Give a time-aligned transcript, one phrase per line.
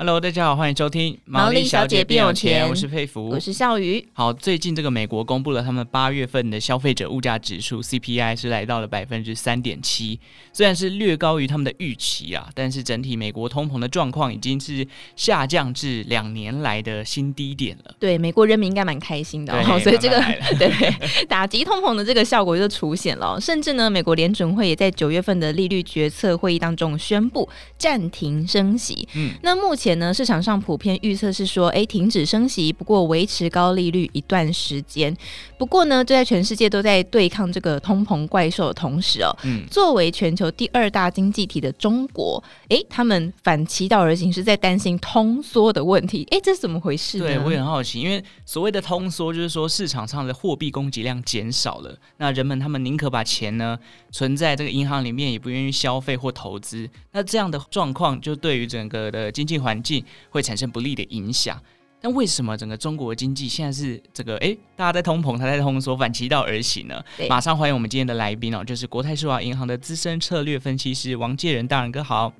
[0.00, 4.02] Hello，大家好，欢迎收听《毛利小姐变有钱》，我是佩服，我是笑鱼。
[4.14, 10.18] 好，最近这个美国公布了他们八月份的消费者物价指数 CPI 是来到了百分之三点七，
[10.54, 17.94] 虽然是略高于他们的预期啊，但是整体美国通膨的状况已经是下降至两年来的新低点了。
[17.98, 20.18] 对，美国人民应该蛮开心的哦， 所以这个
[20.58, 23.38] 对打击通膨的这个效果就出现了。
[23.38, 29.06] 甚至呢，美国联准会也在九月份的利率决策会议当中宣布暂停升息。
[29.12, 29.89] 嗯，那目前。
[29.98, 35.16] 呢，市场上普遍预测是说，哎，停止升息，不过维持高利率一段时间。
[35.58, 46.26] 不过呢，就在全世界都在对抗这个通膨怪兽的同时哦，嗯，作为全球第二大经济体的中国，哎，他们反其道而行，是在担心通缩的问题。
[46.30, 47.24] 哎，这是怎么回事呢？
[47.24, 53.78] 对，我也很好奇，因为所谓的通缩，就是说市场上的货币供给量减少了，那人们他们宁可把钱呢
[54.10, 56.88] 存在这个银行里面，也不愿意消费或投资。
[57.12, 60.04] 那这样的状况，就对于整个的经济环境。
[60.30, 61.60] 会产生不利的影响，
[62.00, 64.36] 但为什么整个中国经济现在是这个？
[64.38, 67.02] 哎，大家在通膨，他在通缩，反其道而行呢？
[67.28, 72.32] 马上欢迎我们今天的来宾哦，就是国泰世华银行的资深策略分析师王介仁大仁哥好。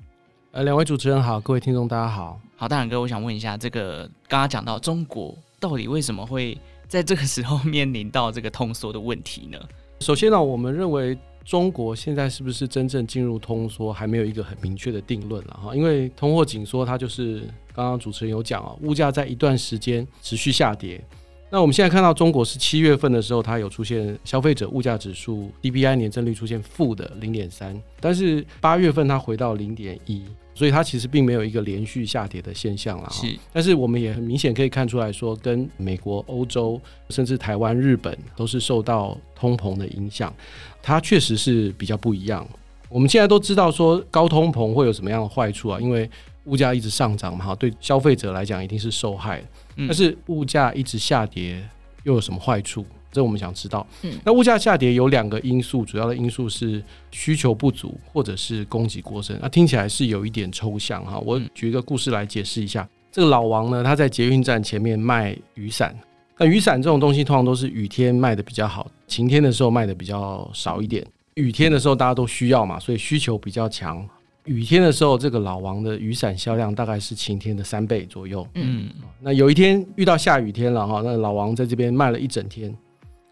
[0.51, 2.39] 呃，两位主持人好，各位听众大家好。
[2.55, 9.59] 好，大仁哥，我想问一下，这个刚刚讲到中国到底为什么会在这个时候面临到这个通缩的问题呢？
[9.99, 11.17] 首先呢，我们认为。
[11.43, 15.75] 中国现在是不是真正进入通缩，还没有一个很明确的定论了哈。
[15.75, 17.41] 因为通货紧缩，它就是
[17.73, 21.03] 刚刚主持人有讲啊，物价在一段时间持续下跌。
[21.49, 30.23] 那我们现在看到中国是七月份的时候，它有出现消费者物价指数 DPI 年增率出现负的零点三，但是八月份它回到零点一。
[30.61, 33.35] 所以它其实并没有一个连续下跌的现象了，是。
[33.51, 40.31] 但是我们也很明显可以看出来说，跟美国、欧洲，甚至台湾、日本都是受到通膨的影响，
[40.79, 42.47] 它确实是比较不一样。
[42.89, 45.79] 我们现在都知道说高通膨会有什么样的坏处啊？
[45.81, 46.07] 因为
[46.43, 49.43] 物价一直上涨嘛，哈，对消费者来讲一定是受害。
[49.75, 51.67] 但是物价一直下跌
[52.03, 52.85] 又有什么坏处？
[53.11, 53.85] 这我们想知道。
[54.03, 59.37] 嗯，那物价下跌有两个因素，主要的因素是需求不足或者是供给过剩。
[59.41, 61.19] 那听起来是有一点抽象哈。
[61.19, 62.87] 我举一个故事来解释一下。
[63.11, 65.95] 这个老王呢，他在捷运站前面卖雨伞。
[66.37, 71.05] 那雨伞这种东西通常都是雨天卖的比较好，晴天的时候卖的比较少一点。
[71.35, 74.07] 雨天的时候大家都需要嘛，所以需求比较强。
[74.45, 78.45] 雨天的时候，这个老王的雨伞销量大概是晴天的三倍左右。
[78.55, 78.89] 嗯，
[79.19, 82.75] 那有一天遇到下雨天了哈，那老王在这边卖了一整天。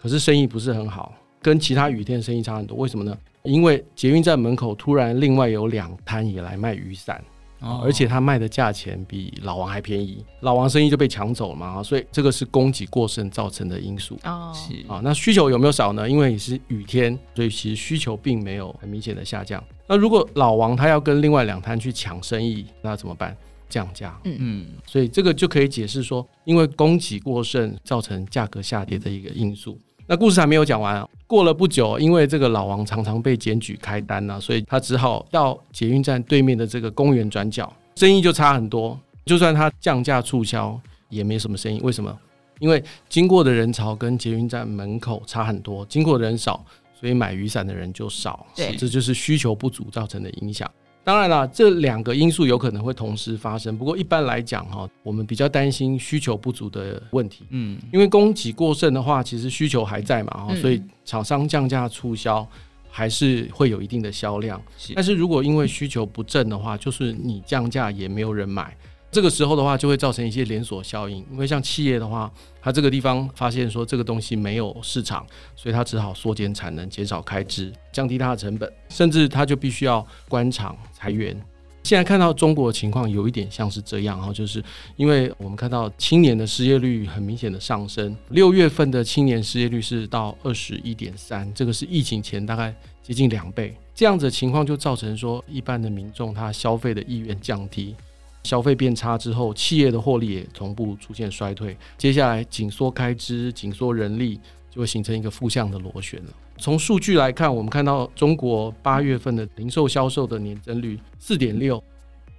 [0.01, 2.77] 可是生意不是很好，跟其他雨天生意差很多。
[2.77, 3.17] 为什么呢？
[3.43, 7.23] 因为捷运站门口突然另外有两摊也来卖雨伞，
[7.59, 11.81] 哦，而且他卖的价钱比老王还便宜，老王生意就被抢走了嘛。
[11.81, 14.17] 所以这个是供给过剩造成的因素。
[14.25, 14.99] 哦，是啊。
[15.03, 16.09] 那需求有没有少呢？
[16.09, 19.63] 因为也是雨天，所以其实需求并没有很明显的下降。
[19.87, 23.35] 那如果老王他要跟另外两摊去抢生意，那怎么办？
[23.69, 24.19] 降价。
[24.25, 24.67] 嗯嗯。
[24.85, 29.79] 所以这个就可以解释说，因为供给过剩造成价格下跌的一个因素。
[30.11, 31.07] 那故事还没有讲完啊！
[31.27, 38.99] 过了不久，因为这个老王常常被检举开单呢、啊，所以他只好到捷运站对面的这个公园转角，生意就差很多。
[39.23, 41.79] 就算他降价促销，也没什么生意。
[41.81, 42.17] 为什么？
[42.57, 46.65] 因为经过的人潮跟捷运站门口差很多，经过的人少，
[46.99, 48.47] 所以买雨伞的人就少。
[48.55, 50.67] 对，这就是需求不足造成的影响。
[51.03, 53.75] 当然了，这两个因素有可能会同时发生。
[53.75, 57.45] 不过一般来讲，哈，我们比较担心需求不足的问题。
[57.49, 62.47] 嗯，因为供给过剩的话，其实需求还在嘛，哈，所以厂商降价促销
[62.91, 64.61] 还是会有一定的销量。
[64.93, 68.75] 但是如果因为需求不振的话，就是你降价也没有人买。
[69.11, 71.25] 这个时候的话，就会造成一些连锁效应。
[71.31, 72.31] 因为像企业的话，
[72.61, 75.25] 它这个地方发现说这个东西没有市场，
[75.55, 81.35] 所以它只好缩减产能、减少开支、降低它的成本，甚至它就必须要关厂裁员。
[81.81, 84.63] 现在看到中国的情况有一点像是这样哈，就是
[84.95, 93.75] 因为我们看到青年的失业率很明显的上升，六月份的青年失业率是到二十一点三，这个是疫情前大概接近两倍。
[93.95, 97.95] 这样子的情况就造成说，一般的民众他消费的意愿降低。
[98.43, 101.75] 消费变差之后，企业的获利也同步出现衰退。
[101.97, 104.39] 接下来紧缩开支、紧缩人力，
[104.69, 106.29] 就会形成一个负向的螺旋了。
[106.57, 111.83] 从数据来看，我们看到中国八月份的零售销售的年增率四点六，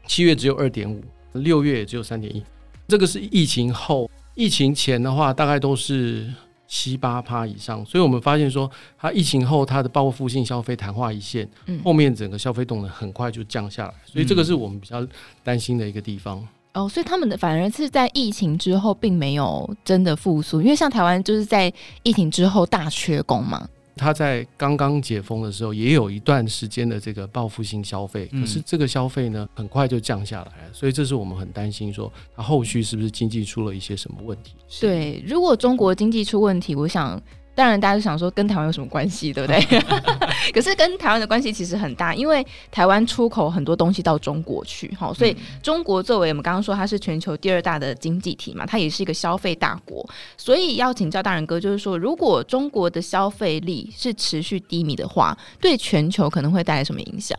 [0.07, 1.03] 七月只有二点五，
[1.33, 2.43] 六月也只有三点一。
[2.89, 6.33] 这个是疫情后，疫情前的话大概都是。
[6.73, 15.05] 七八趴以上，所以我们发现说，它疫情后它的报复性消费昙花一现，嗯，后面整个消费动能很快就降下来，所以这个是我们比较
[15.43, 16.47] 担心的一个地方。
[16.75, 21.73] 哦，所以他们的反而是在疫情之后并没有真的复苏，因为像台湾就是在
[22.05, 23.69] 疫情之后大缺工嘛。
[24.01, 34.55] 他在刚刚解封的时候，也有一段时间的这个报复性消费，可是这个消费呢，很快就降下来了，所以这是我们很担心，说他后续是不是经济出了一些什么问题？
[34.81, 37.21] 对，如果中国经济出问题，我想。
[37.55, 39.61] 当然，大家就想说跟台湾有什么关系，对不对？
[40.53, 57.37] 可是跟台湾的关系其实很大，因为台湾出口很多东西到中国去，哈，所以中国作为我们刚刚说它是全球第二大的经济体嘛，它也是一个消费大国，所以要请教大人哥，就是说，如果中国的消费力是持续低迷的话，对全球可能会带来什么影响？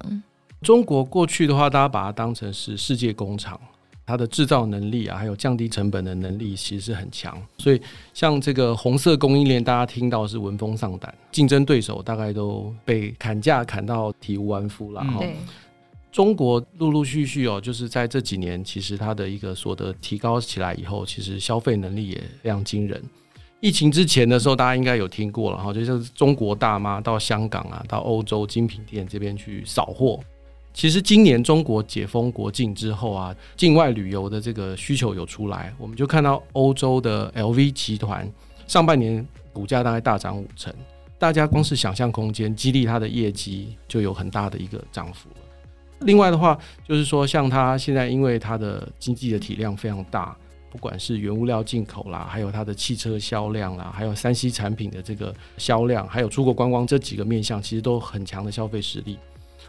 [0.61, 3.59] 中国过去的话，大家把它当成是世界工厂。
[4.11, 7.41] 它的制造能力啊，还有降低成本的能力，其实是很强。
[7.57, 7.81] 所以，
[8.13, 15.01] 像这个红色供应链，大家听到是闻风丧胆，竞争对手大概都被砍价砍到体无完肤了。
[15.01, 15.33] 哈、嗯，
[16.11, 23.01] 中国陆陆续续哦，就是在这几年，其实它的一个所得提高起来以后，其实消费能力也非常惊人。
[23.61, 30.19] 疫情之前的时候，大家应该有听过了哈，就是中国大妈到香港啊，到欧洲精品店这边去扫货。
[30.73, 38.29] 其实今年中国解封国境之后啊，境外旅游的这个需求有出来，我们就看到欧洲的 LV 集团
[38.67, 40.73] 上半年股价大概大涨五成，
[41.19, 45.35] 大家光是想象空间，激励它的业绩就有很大的一个涨幅了。
[45.99, 46.57] 另外的话，
[46.87, 50.35] 就是说像它现在因为它的经济的体量非常大，
[50.71, 59.19] 不管是原物料进口啦，还有它的汽车销量啦，还有三 C 产品的这个销量，还有出国观光这几个面向，其实都很强的消费实力。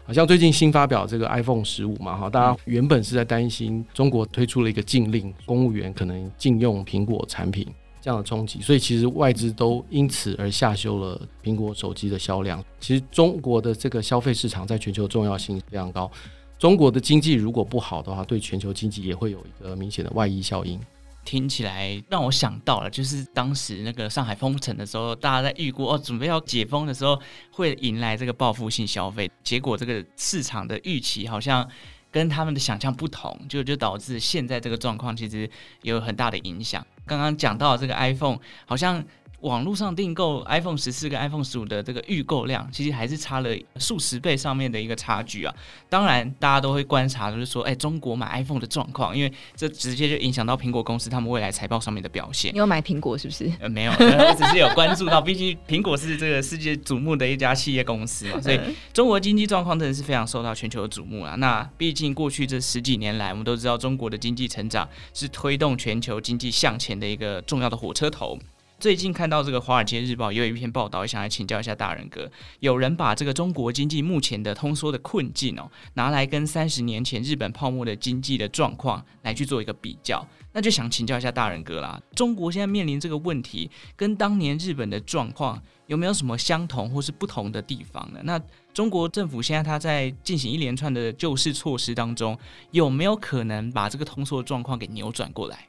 [0.05, 7.65] 好像最近新发表这个 iPhone 十五嘛，哈，大家原本是在担心中国推出了一个禁令，公务员可能禁用苹果产品
[8.01, 12.61] 这样的冲击，所以其实外资都因此而下修了苹果手机的销量。
[12.81, 16.11] 其实中国的这个消费市场在全球重要性非常高，
[16.59, 20.77] 中国的经济如果不好的话，对全球经济也会有一个明显的外溢效应。
[21.23, 27.19] 听起来让我想到了，就是当时那个上海封城的时候，大家在预估哦，准备要解封的时候
[27.51, 31.67] 会迎来这个报复性消费，结果这个市场的预期好像
[32.11, 35.49] 跟他们的想象不同，就就导致现在这个状况其实
[35.81, 36.85] 有很大的影响。
[37.05, 39.03] 刚刚讲到这个 iPhone，好像。
[39.43, 45.53] 网络上订购 iPhone 十四跟 iPhone 十五的这个预购量，其实还是差了数十倍上面的一个差距啊。
[45.89, 52.53] 当然，大家都会观察，就是说，哎、欸，中国买 iPhone 的状况，因为这直接就影响到苹果公司他们未来财报上面的表现。
[52.53, 53.51] 你有买苹果是不是？
[53.59, 58.57] 呃，没有，我只是有关注到， 毕竟苹果是这个世界瞩目的一家企业公司嘛，所以
[58.93, 61.35] 中国经济状况真的是非常受到全球的瞩目啊。
[61.35, 68.39] 那毕竟过去这十几年来，我们都知道中国的经济成长是推动全球经济向前的一个重要的火车头。
[68.83, 72.29] 最近看到这个《华尔街日报》也有一篇报道，也想来请教一下大仁哥。
[72.59, 81.97] 有人把这个中国经济目前的通缩的困境哦，拿来跟三十年前日本泡沫的经济的状况来去做一个比较，那就想请教一下大仁哥啦。
[82.13, 88.19] 中国现在面临这个问题，跟当年日本的状况有没有什么相同或是不同的地方呢？
[88.25, 88.37] 那
[88.73, 92.37] 中国政府现在他在进行一连串的救市措施当中，
[92.71, 95.55] 有没有可能把这个通缩的状况给扭转过来？《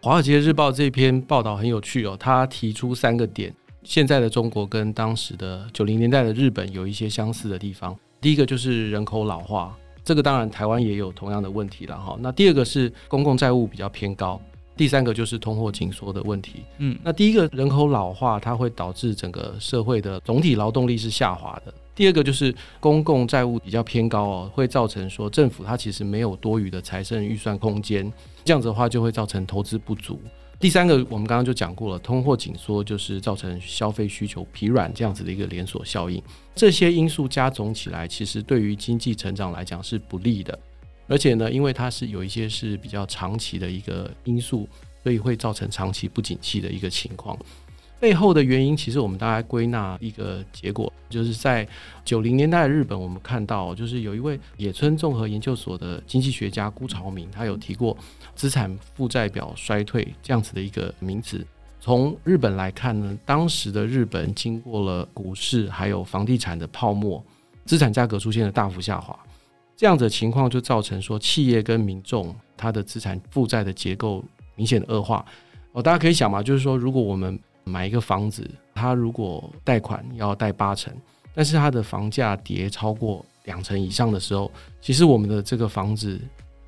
[0.00, 3.52] 华尔街日报》这篇报道很有趣哦，他提出三个点：
[3.82, 7.96] 现在的中国跟当时的九零年代的日本有一些相似的地方。
[8.20, 12.16] 第一个就是人口老化，这个当然台湾也有同样的问题了哈。
[12.20, 14.40] 那第二个是公共债务比较偏高，
[14.76, 16.62] 第三个就是通货紧缩的问题。
[16.78, 21.74] 嗯，那第一个人口老化，它会导致整个社会的总体劳动力是下滑的。
[21.98, 28.08] 第二个就是公共债务比较偏高哦，会造成说政府它其实没有多余的财政预算空间，
[28.44, 30.22] 这样子的话就会造成投资不足。
[30.60, 36.22] 第三个我们刚刚就讲过了，通货紧缩就是造成消费需求疲软这样子的一个连锁效应。
[36.54, 40.56] 这些因素加总起来，其实对于经济成长来讲是不利的。
[41.08, 44.68] 而且呢，因为它是有一些是比较长期的一个因素，
[45.02, 47.36] 所以会造成长期不景气的一个情况。
[48.00, 51.66] 背后的原因，其实我们大概归纳一个结果，就是在
[52.04, 57.96] 九零年代的日本，我们看到就是有一位野村综合研究所的经济学家辜朝明，他有提过
[58.36, 61.44] 资产负债表衰退这样子的一个名词。
[61.80, 67.24] 从日本来看呢，当时的日本经过了股市还有房地产的泡沫，
[67.64, 69.18] 资产价格出现了大幅下滑，
[69.76, 74.24] 这样子的情况就造成说企业跟民众他的资产负债的结构
[74.54, 75.24] 明显的恶化。
[75.72, 77.38] 哦，大家可以想嘛，就是说如果我们
[77.68, 80.92] 买一个房子，他如果贷款要贷八成，
[81.34, 86.20] 但是他的房价跌超过两成以上的时候，其实我们的这个房子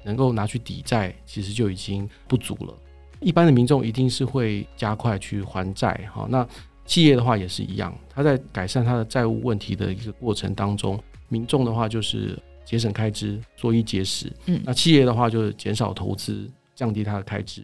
[0.05, 2.75] 能够拿去抵债，其实就已经不足了。
[3.21, 6.27] 一般的民众一定是会加快去还债，哈。
[6.31, 6.47] 那
[6.85, 16.51] 企业的话也是一样，他在改善他的债务问题的一个过程当中，民众的话就是节省开支，缩衣节食，嗯，那企业的话就是减少投资。
[16.73, 17.63] 降低它的开支。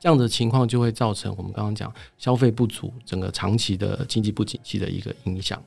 [0.00, 5.60] 这样的情况就会造成我们刚刚讲消费不足，整个长期的经济不景气的一个影响。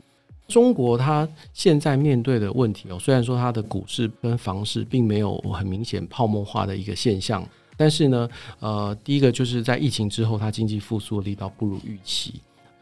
[0.48, 7.48] 中国它现在面对的问题哦，虽然说它的股市跟房市并没有很明显泡沫化的一个现象，
[7.78, 12.42] 但是呢，呃，第一个就是在疫情之后，它经济复苏的力道不如预期。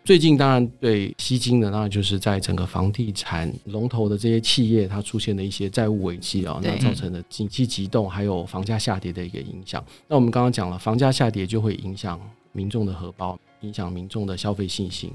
[0.09, 9.85] 最近当然对吸金的，当然就是在整个房地产龙头的这些企业，它出现的一些债务危机啊，那造成的景气急动，还有房价下跌的一个影响。
[10.07, 12.19] 那我们刚刚讲了，房价下跌就会影响
[12.53, 15.11] 民众的荷包，影响民众的消费信心。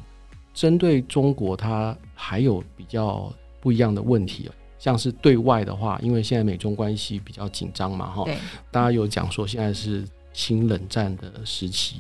[0.55, 4.49] 针对中国，它还有比较不一样的问题，
[4.79, 8.25] 像是对外的话，因为现在美中关系比较紧张嘛，哈，
[8.71, 11.97] 大家有讲说现在是新冷战的时期。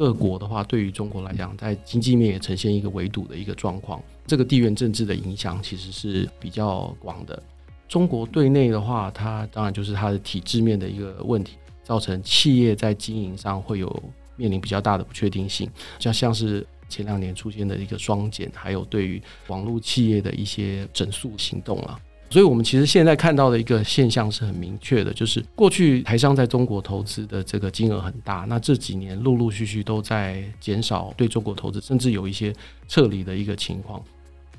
[0.00, 4.02] 各国的话，对于中国来讲，在经济面也呈现一个围堵的一个状况。
[4.26, 7.42] 这个地缘政治的影响其实是比较广的。
[7.86, 14.02] 中国对内的话，它当然就是它的体制面的一个问题，造成企业在经营上会有
[14.36, 22.00] 面临比较大的不确定性，像像是前两年出现的一个双减，还有对于网络企业的一些整肃行动啊。
[22.30, 32.54] 所以，我们其实现在看到的一个现象是很明确的，就是过去台商在中国投资的这个金额很大，那这几年陆陆续续都在减少对中国投资，甚至有一些
[32.86, 34.00] 撤离的一个情况。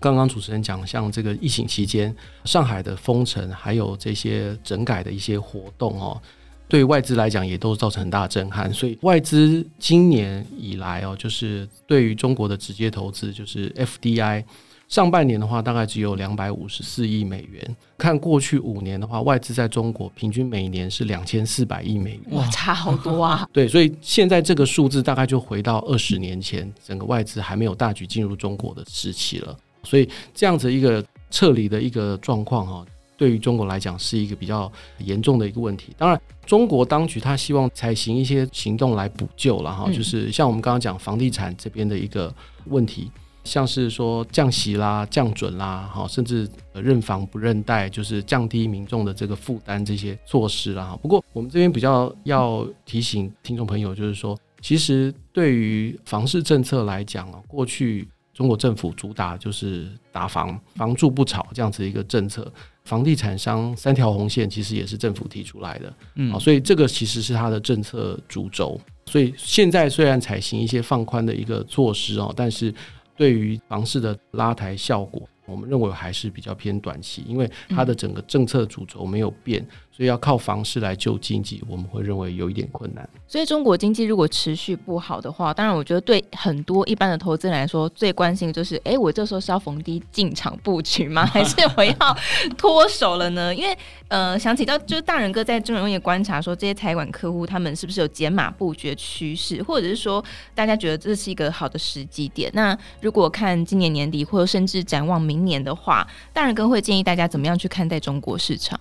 [0.01, 2.13] 刚刚主持人讲，像这个疫情期间
[2.43, 6.21] 上海的封城，还有这些整改的一些活动哦，
[6.67, 8.73] 对外资来讲也都造成很大震撼。
[8.73, 14.43] 所以，外资今年以来哦，就是对于中国的直接投资，就是 FDI。
[14.91, 17.75] 上半年的话，大概只有两百五十四亿美元。
[17.98, 22.21] 看过去五年的话，外资在中国平均每年是两千四百亿美元。
[22.31, 23.48] 哇，差好多啊！
[23.53, 29.57] 对，所以现在这个数字大概就回到二十年前，整个外资还没有大举进入中国的时期了。
[29.83, 35.95] 所以这样子一个撤离的一个状况哈，对于中国来讲是一个比较严重的一个问题。
[35.98, 43.10] 当然，中国当局他希望采行一些行动来补救了哈，就是像我们刚刚讲房地产这边的一个问题。
[43.43, 50.98] 像是说降息啦、降准啦，哈，甚至认房不认贷，就是降低民众的这个负担这些措施啦。
[51.01, 62.51] 不过我们这边比较要提醒听众朋友，就是说，其实对于房市政策来讲啊，过去中国政府主打就是打房、房住不炒这样子一个政策，
[62.86, 68.79] 房地产商三条红线其实也是政府提出来的，嗯，所以这个其实是它的政策主轴。
[69.07, 72.74] 所以现在虽然采行一些放宽的一个措施哦，但是
[73.21, 79.63] 对于房市的拉抬效果，我们认为还是比较偏短期，因为它的整个政策主轴没有变。
[80.01, 83.08] 所以要靠房市来救经济，我们会认为有一点困难。
[83.27, 91.24] 所以中国经济如果持续不好的话，当然我觉得对很多一般的投资人来说，最关心的就是：哎，我这时候是要逢低进场布局吗？
[91.31, 92.17] 还是我要
[92.58, 93.53] 脱手了呢？
[93.53, 93.77] 因为
[94.08, 102.50] 呃，想起到就是大仁哥在金融业观察说，这些财管客户他们是不是有减码布局趋势，或者是说大家觉得这是一个好的时机点？
[102.55, 108.79] 那如果看今年年底，或者甚至展望明年的话，大仁哥会建议大家怎么样去看待中国市场？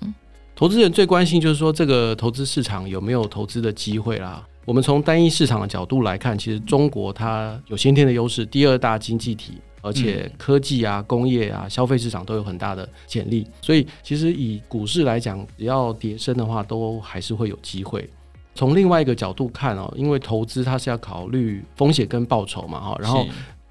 [0.60, 4.46] 投资人最关心就是说，这个投资市场有没有投资的机会啦。
[4.66, 13.46] 我们从单一市场的角度来看，其实中国它有先天的优势，第二大经济体，而且科技啊、工业啊、消费市场都有很大的潜力。
[13.62, 18.06] 所以，其实以股市来讲，只要跌升的话，都还是会有机会。
[18.54, 23.26] 从另外一个角度看哦，因为投资它是要考虑风险跟报酬嘛，哈，然后。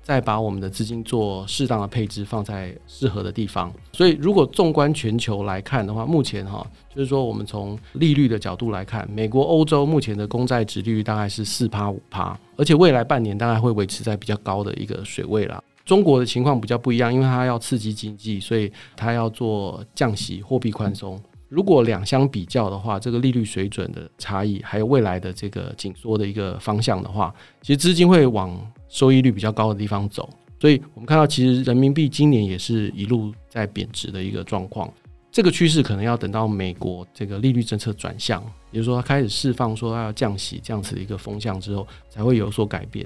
[0.09, 3.71] 再把我们的资金做适当的配置，放在适合的地方。
[3.93, 15.63] 所以，如果纵观全球来看的话，目前哈，就是说我们从利率的角度来看，美国、欧洲目前的公债殖利率大概是四趴五趴，而且未来半年大概会维持在比较高的一个水位啦。
[15.85, 21.21] 中国的情况比较不一样，因为它要刺激经济，所以它要做降息、货币宽松。
[21.49, 28.57] 如果两相比较的话，这个利率水准的差异，还有未来的这个紧缩的一个方向的话，其实资金会往。
[28.91, 30.27] 收益率比较高的地方走，
[30.59, 34.91] 所以我们看到其实人民币今年也是一路在贬值的一个状况。
[35.31, 38.41] 这个趋势可能要等到美国这个利率政策转向，
[38.71, 43.05] 也就是说它开始释放说它要降息这样子的一个风向之后，才会有所改变。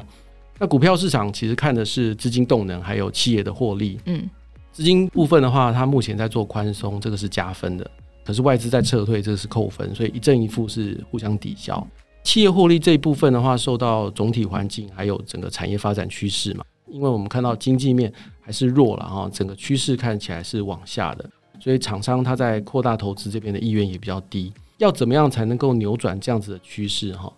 [0.57, 3.99] 那股票市场其实看的是资金动能，还有企业的获利。
[4.05, 4.23] 嗯，
[4.71, 7.83] 资金部分的话，它目前在做宽松，这个是加分的；
[8.23, 11.85] 可是外资在撤退，这是扣分，所以一正一负是互相抵消。
[12.23, 24.53] 企业获利这一部分的话，受到总体环境还有整个产业发展趋势嘛，因为我们看到经济面还是弱了哈，整个趋势看起来是往下的，所以厂商他在扩大投资这边的意愿也比较低。
[24.77, 27.31] 要怎么样才能够扭转这样子的趋势哈？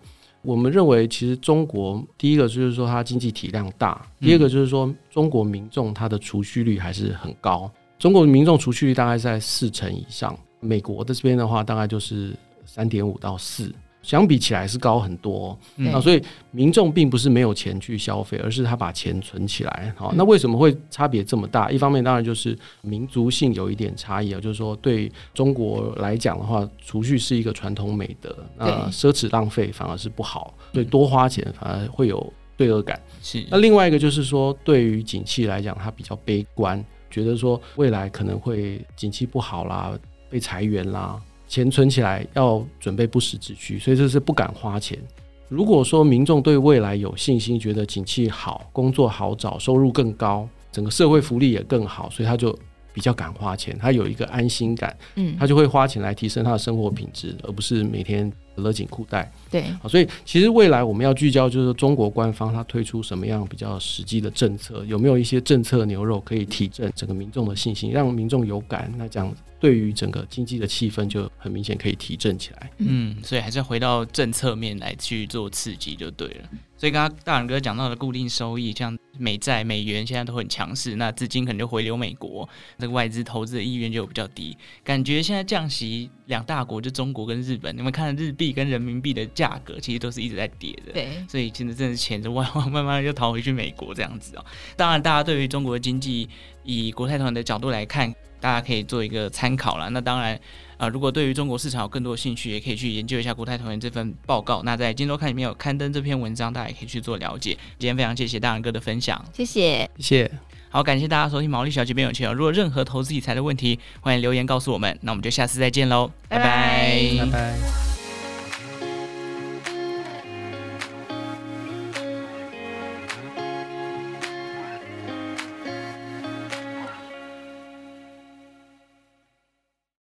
[0.44, 13.74] 我们认为其实中国第一个就是说它经济体量大，第二个就是说中国民众他的储蓄率还是很高，中国民众储蓄率大概在四成以上，美国的这边的话大概就是三点五到四。
[14.01, 15.57] 相比起来是高很多。
[15.77, 19.91] 嗯啊，所以民众并不是没有钱去消费，而是他把钱存起来。
[19.98, 21.72] 好，那为什么会差别这么大？
[21.72, 33.01] 一方面当然就是民族性有一点差异啊，就是说对中国来讲的话，储蓄是一个传统美德，那奢侈浪费反而是不好，所以多花钱反而会有罪恶感。
[33.24, 33.43] 是。
[33.50, 39.98] 那另外一个就是说，对于景气来讲，它比较悲观，觉得说未来可能会景气不好啦，
[40.36, 41.18] 被裁员啦。
[41.48, 45.00] 钱存起来要准备不时之需，所以这是不敢花钱。
[45.48, 52.54] 如果说民众对未来有信心，觉得景气好，工作好找，收入更高，整个社会福利也更好，所以他就
[52.92, 59.32] 比较敢花钱，他有一个安心感，嗯，他就会花钱来提升他的生活品质，而不是每天勒紧裤带。
[59.50, 69.34] 对，好所以其实未来我们要聚焦，就是中国官方它推出什么样比较实际的政策，有没有一些政策牛肉可以提振整个民众的信心，让民众有感，那这样。
[69.58, 72.70] 对于整个经济的气氛就很明显可以提振起来。
[72.78, 76.50] 嗯，所以还是要回到政策面来去做刺激就对了。
[76.78, 82.48] 所以刚刚大仁哥讲到的固定收益，像美债、美元现在都很强势，那资金可能就回流美国，
[82.78, 84.56] 这个外资投资的意愿就比较低。
[84.84, 90.94] 感觉现在降息，两大国就中国跟日本，你们看日币跟人民币的价格其实都是一直在跌的。
[90.94, 94.46] 对，所以现在真的是钱就 慢慢慢慢又逃回去美国这样子哦。
[94.75, 96.28] 当然，大家对于中国的经济，
[96.64, 98.14] 以国泰投的角度来看。
[98.42, 99.90] 大家可以做一个参考了。
[99.90, 100.40] 那当然，
[100.78, 104.62] 呃，如果对于中国市场有更多的兴趣，也可以去研究一下国泰投研这份报告。
[104.64, 107.58] 那在《金周刊》里面有刊登这篇文章，大家也可以去做了解。
[107.80, 110.32] 今天非常谢谢大仁哥的分享，谢谢，谢谢。
[110.70, 112.30] 好，感谢大家收听《毛利小姐变有钱》。
[112.34, 114.96] 如果任何投资理财的问题，欢迎留言告诉我们。
[115.02, 117.85] 那我们就下次再见喽，拜拜，拜拜。